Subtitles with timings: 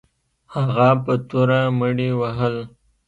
[0.53, 2.55] هغه په توره مړي وهل.